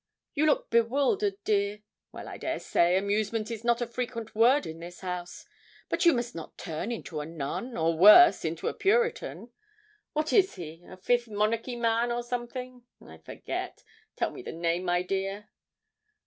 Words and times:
You 0.33 0.47
look 0.47 0.71
bewildered, 0.71 1.35
dear. 1.43 1.83
Well, 2.11 2.27
I 2.27 2.39
dare 2.39 2.57
say, 2.57 2.97
amusement 2.97 3.51
is 3.51 3.63
not 3.63 3.81
a 3.81 3.85
frequent 3.85 4.33
word 4.33 4.65
in 4.65 4.79
this 4.79 5.01
house. 5.01 5.45
But 5.89 6.05
you 6.05 6.13
must 6.13 6.33
not 6.33 6.57
turn 6.57 6.91
into 6.91 7.19
a 7.19 7.25
nun, 7.27 7.77
or 7.77 7.95
worse, 7.95 8.43
into 8.43 8.67
a 8.67 8.73
puritan. 8.73 9.51
What 10.13 10.33
is 10.33 10.55
he? 10.55 10.83
A 10.89 10.97
Fifth 10.97 11.27
Monarchy 11.27 11.75
man, 11.75 12.11
or 12.11 12.23
something 12.23 12.83
I 12.99 13.19
forget; 13.19 13.83
tell 14.15 14.31
me 14.31 14.41
the 14.41 14.51
name, 14.53 14.85
my 14.85 15.03
dear.' 15.03 15.51